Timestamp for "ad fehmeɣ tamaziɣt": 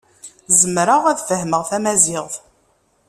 1.11-2.33